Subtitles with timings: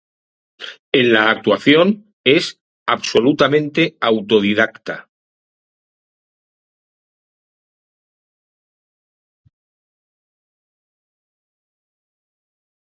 [0.91, 5.11] En la actuación es absolutamente autodidacta.